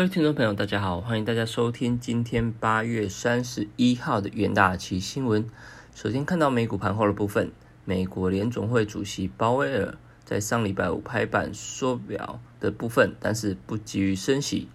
[0.00, 5.46] 各位听众朋友，大家好，欢迎大家收听今天八月三十一号的远大旗新闻。
[5.94, 7.52] 首先看到美股盘后的部分，
[7.84, 14.68] 美国联总会主席鲍威尔在上礼拜五拍板缩表的部分，但是不急于升息。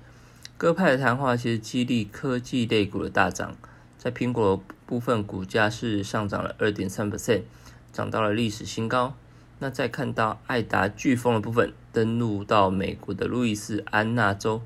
[0.58, 3.56] 各派的谈话其实激励科技类股的大涨，
[3.98, 7.42] 在苹果部分股价是上涨了二点三 percent，
[7.92, 9.16] 涨到了历史新高。
[9.58, 14.62] 那再看到爱达飓风的部分登陆到美国的路易斯安那州。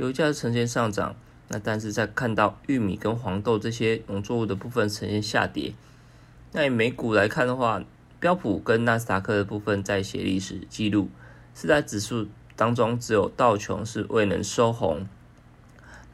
[0.00, 1.14] 油价呈现上涨，
[1.48, 5.74] 那但是在看到玉米跟黄豆这些农作物的部分呈现下跌。
[6.52, 7.84] 那以美股来看的话，
[8.18, 11.10] 标普跟纳斯达克的部分在写历史记录，
[11.52, 12.26] 四大指数
[12.56, 15.06] 当中只有道琼是未能收红。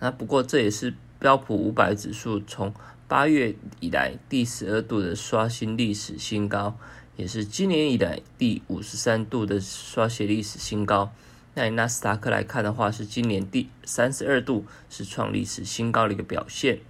[0.01, 2.75] 那不过这也是标普五百指数从
[3.07, 6.77] 八月以来第十二度的刷新历史新高，
[7.15, 11.13] 也是今年以来第五十三度的刷新历史新高。
[11.59, 16.81] 那以纳斯达克来看的话，是今年第三十二度是创历史新高的一个表现。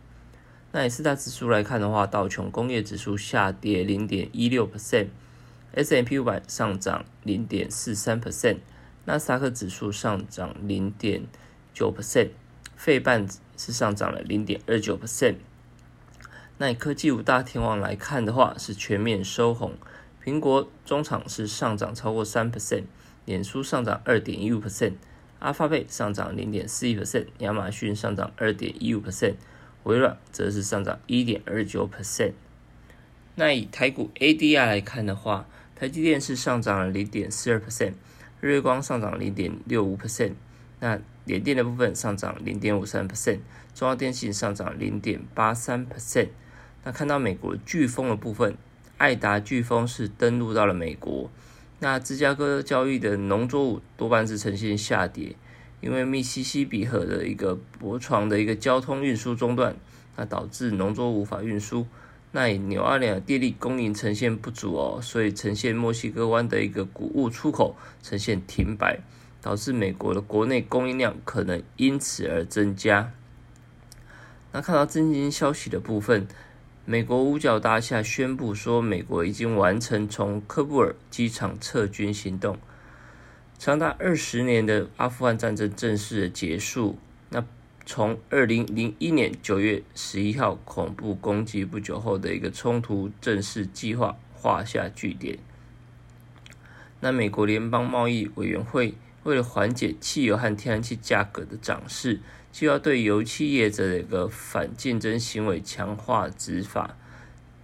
[0.73, 8.57] 那以四大指数来看的话，道琼工业指数下跌零点一六 percent，S M P 五百上涨零点四三 percent，
[9.05, 11.23] 纳斯达克指数上涨零点
[11.73, 12.31] 九 percent，
[12.75, 13.25] 费半
[13.57, 15.37] 是上涨了零点二九 percent。
[16.59, 19.75] 那以科技五大天王来看的话，是全面收红，
[20.25, 22.83] 苹果中场是上涨超过三 percent。
[23.27, 24.95] 脸书上涨二点一五 percent，
[25.41, 29.35] 阿发贝上涨零点四一 percent，亚马逊上涨二点一五 percent，
[29.83, 32.33] 微软则是上涨一点二九 percent。
[33.35, 37.93] 那以台股 ADR 来看的话，台积电是上涨了零点四二 percent，
[38.41, 40.33] 日月光上涨零点六五 percent，
[40.81, 43.41] 那联电的部分上涨零点五三 percent，
[43.75, 46.29] 中华电信上涨零点八三 percent。
[46.85, 48.57] 那看到美国飓风的部分，
[48.97, 51.29] 爱达飓风是登陆到了美国。
[51.79, 55.37] 那芝加哥交易的农作物多半是呈现下跌，
[55.83, 59.77] 因为密西西比河的一个驳床的一个交通运输中断，
[60.17, 61.87] 那导致农作物无法运输。
[62.33, 68.99] 那以纽奥良电力供应呈现不足哦，所以呈现墨西哥湾的一个谷物出口呈现停摆，
[69.43, 73.13] 导致美国的国内供应量可能因此而增加。
[74.53, 76.27] 那看到震惊消息的部分。
[76.89, 82.57] 美国五角大厦宣布说，美国已经完成从喀布尔机场撤军行动，
[83.59, 86.97] 长达二十年的阿富汗战争正式结束。
[87.31, 87.45] 那
[87.85, 95.37] 从二零零一年九月十一号恐怖攻击不久后的一个冲突正式计划画下句点。
[97.01, 98.95] 那美国联邦贸易委员会
[99.25, 102.21] 为了缓解汽油和天然气价格的涨势。
[102.57, 106.97] 就要对油气业者的一个反竞争行为强化执法，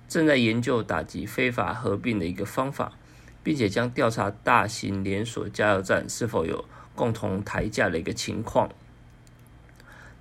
[0.06, 2.92] 正在研究打击非法合并的一个方法，
[3.42, 8.68] 并且将调查大型连锁加油站是否有共同抬价的一个情况。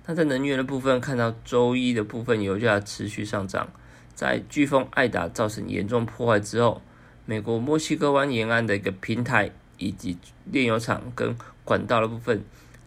[0.06, 3.68] 那在能源的部分，看到周一的部分油价持续上涨，
[4.14, 6.80] 在飓风艾达造成严重破坏之后，
[7.26, 10.16] 美国墨西哥湾沿岸的一个平台以及
[10.50, 12.42] 炼油厂跟管道的部分。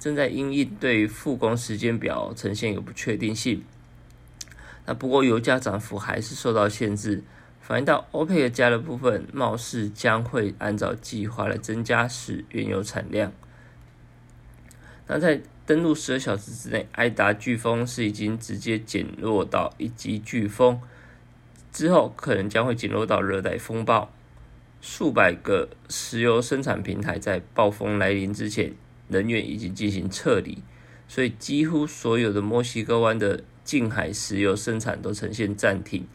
[0.05, 3.63] 正在因应对复工时间表呈现一个不确定性。
[4.85, 7.23] 那不过油价涨幅还是受到限制，
[7.59, 13.33] 反映到欧佩克加的部分，貌似将会按照计划来增加使原油产量。
[15.07, 20.79] 那在登陆十二小时之内，埃达飓风是已经直接减弱到一级飓风，
[21.71, 24.13] 之后可能将会减弱到热带风暴。
[24.81, 28.75] 数百个石油生产平台在暴风来临之前。
[29.07, 30.57] 人员已经进行撤离，
[31.07, 36.07] 所以几乎所有的墨西哥湾的近海石油生产都呈现暂停，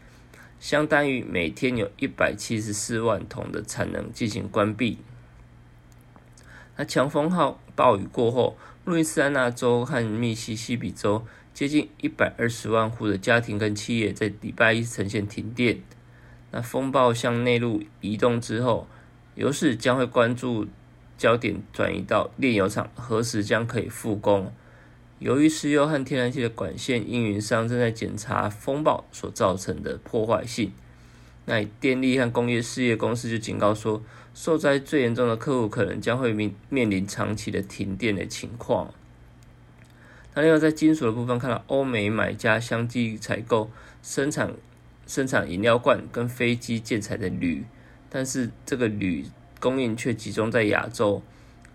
[0.59, 4.97] 相当于每天有一百七十四万桶的产能进行关闭。
[6.75, 15.81] 那强风号暴雨过后，路易斯安那州和密西西比州接近一百二十万户的家庭跟企业在礼拜一呈现停电。
[16.51, 18.87] 那风暴向内陆移动之后，
[19.35, 20.67] 油市将会关注。
[21.21, 24.51] 焦点转移到炼油厂何时将可以复工？
[25.19, 30.73] 由于石油和天然气的管线运营商正在检查风暴所造成的破坏性，
[31.45, 34.01] 那电力和工业事业公司就警告说，
[34.33, 38.91] 受灾最严重的客户可能将会面面临长期的停电的情况。
[40.33, 43.69] 那另外在金属的部分，看到欧美买家相继采购
[44.01, 44.55] 生产
[45.05, 47.63] 生产饮料罐跟飞机建材的铝，
[48.09, 49.27] 但是这个铝。
[49.61, 51.21] 供应却集中在亚洲，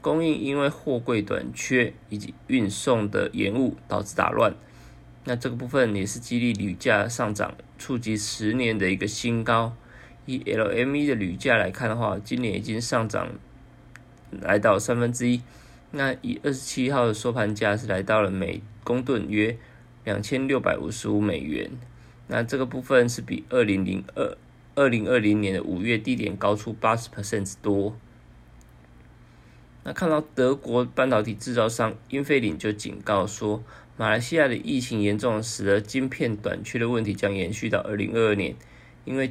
[0.02, 4.54] 供应因为货柜短缺以及运送的延误导致打乱。
[5.24, 9.74] 那这个部分也是激励铝价上涨，触及十年的一个新高。
[10.24, 13.28] 以 LME 的铝价来看的话，今年已经上涨
[14.30, 15.40] 来到三分之一。
[15.92, 19.56] 那以二十七号的收盘价是来到了每公吨约
[20.04, 21.70] 两千六百五十五美元。
[22.26, 24.36] 那这个部分是比二零零二
[24.76, 27.96] 二零二零年的五月低点高出八十 percent 多。
[29.82, 33.64] 那看到德国半导体制造商英飞凌就警告说，
[33.96, 38.54] 马来西亚的疫情严重，使得晶片短缺的问题将延续到二零二二年，
[39.04, 39.30] 因为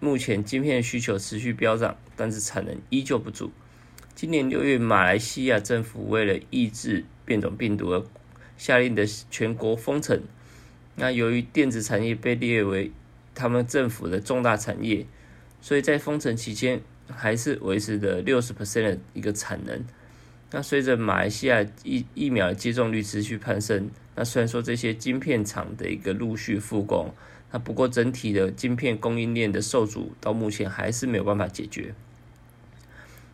[0.00, 3.50] 目前晶片需求持续飙涨，但是产能依旧不足。
[4.14, 8.02] 今年六月，马来西亚政府为了抑制变种病毒而
[8.56, 10.22] 下令的全国封城。
[10.94, 12.90] 那由于电子产业被列为
[13.36, 15.06] 他们政府的重大产业，
[15.60, 19.84] 所以在封城期间还是维持的六十 percent 的一个产能。
[20.50, 27.12] 那随着马来西亚疫疫苗接种率持续攀升，那虽然说这些晶片厂的一个陆续复工，
[27.52, 31.92] 那不过整体的晶片供应链的受阻到目前还是没有办法解决。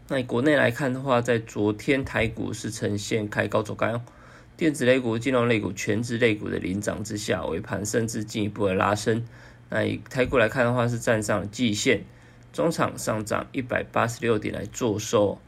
[0.08, 4.02] 那以国内来看的话，在昨天台股是呈现开高走高，
[4.56, 9.22] 电子类股、金融类股、全职类股的领涨之下，尾盘甚至进一步的拉升。
[9.74, 12.04] 那以台股来看的话，是站上了季线，
[12.52, 15.38] 中场上涨一百八十六点来做收。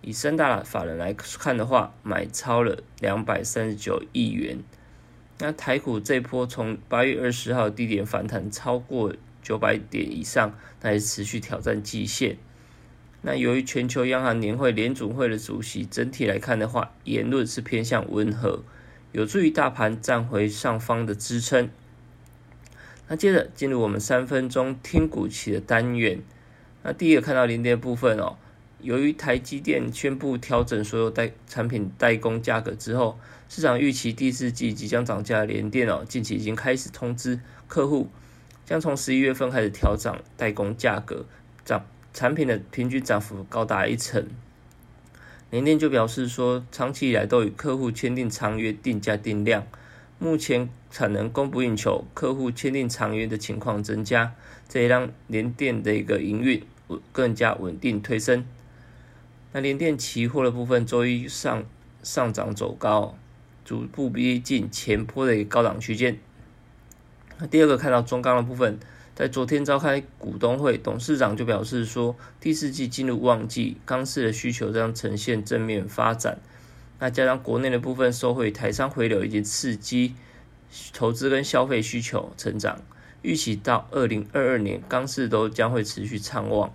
[0.00, 4.60] 以三大法人来看的话，买超了两百三十九亿元。
[5.38, 12.38] 那台股这波从八月二十号低点反弹超过九百点以上，那也持续挑战季线。
[13.20, 18.62] 那由于全球央行年会联总会的主席整体来看的话，言论是偏向温和，
[19.12, 21.68] 有助于大盘站回上方的支撑。
[23.14, 26.20] 接着进入我们三分钟听股期的单元。
[26.82, 28.36] 那第一个看到零点部分哦。
[28.80, 33.18] 由于台积电宣布调整所有代产品代工价格之后，
[33.48, 35.42] 市场预期第四季即将涨价。
[35.44, 38.10] 联电哦，近期已经开始通知客户，
[38.66, 41.24] 将从十一月份开始调涨代工价格，
[41.64, 44.28] 涨产品的平均涨幅高达一成。
[45.50, 49.66] 联电就表示说，长期以来都与客户签订长约定价定量，
[50.24, 54.34] 目前产能供不应求，客户签订长约的情况增加，
[54.66, 56.62] 这也让联电的一个营运
[57.12, 58.42] 更加稳定推升。
[59.52, 61.62] 那联电期货的部分，周一上
[62.02, 63.18] 上涨走高，
[63.66, 66.18] 逐步逼近前坡的一个高档区间。
[67.36, 68.78] 那第二个看到中钢的部分，
[69.14, 76.38] 在昨天召开股东会，董事长就表示说，第四季进入旺季，钢市的需求将呈现正面发展。
[76.98, 80.14] 那加上国内的部分收回台商回流，以及刺激
[80.92, 82.80] 投资跟消费需求成长，
[83.22, 86.72] 预期到二零二二年，钢市都将会持续畅旺。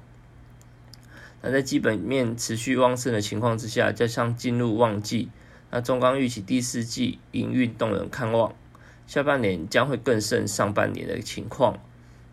[1.42, 5.30] 那在基本面持续旺盛的情况之下，加上进入旺季，
[5.72, 8.54] 那中钢预期第四季营运动能看望，
[9.08, 11.80] 下半年将会更胜上半年的情况。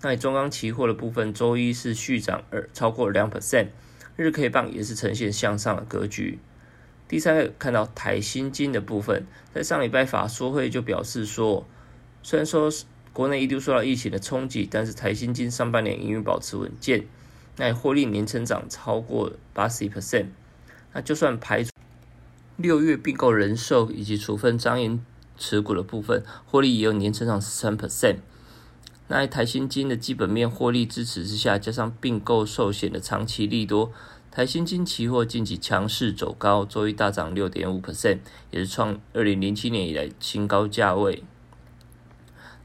[0.02, 3.68] 那中钢期货的部分，周一是续涨二超过两 percent，
[4.16, 6.38] 日 K 棒也是呈现向上的格局。
[7.08, 11.66] 第三个看到台新金的部分，在上礼拜法说会就表示说，
[12.22, 12.70] 虽然说
[13.12, 17.06] 国内一度受到疫情的冲击，但是台新金上半年营运保持稳健。
[17.58, 20.26] 那获利年成长超过八十一 percent，
[20.92, 21.70] 那就算排除
[22.56, 25.02] 六月并购人寿以及处分张银
[25.38, 28.16] 持股的部分，获利也有年成长十三 percent。
[29.08, 33.90] 那在台新金的基本面获利支持之下，加上并购寿险的长期利多，
[34.36, 38.18] 台新金期货近期强势走高，周一大涨六点五 percent，
[38.50, 41.22] 也是创二零零七年以来新高价位。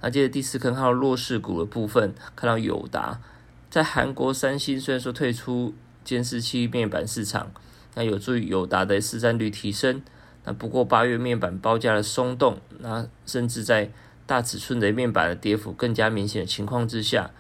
[0.02, 3.22] 那接着第四坑看到弱势股的部分，看到友达。
[3.70, 5.74] 在韩国，三星虽然说退出
[6.04, 7.50] 监视器面板市场，
[7.96, 10.02] 那有助于友达的市占率提升。
[10.44, 13.90] 那不过八月面板报价的松动，那甚至在
[14.26, 17.32] 大尺寸的面板的跌幅更加明显的情况之下，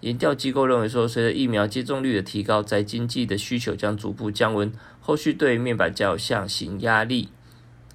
[0.00, 7.30] 研调机构认为说，随着疫苗接种率的提高，在经济的需求将逐步降温，后续对面板较有下行压力。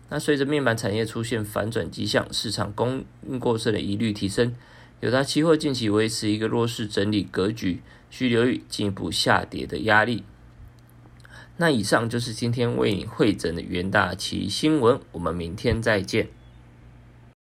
[0.10, 4.54] 那随着面板产业出现反转迹象，市场供应过剩的疑虑提升。
[5.00, 10.24] 有它期货近期维持一个弱势整理格局，需留意进一步下跌的压力。
[11.58, 16.30] 那以上就是今天为你汇整的元大旗新闻，我们明天再见。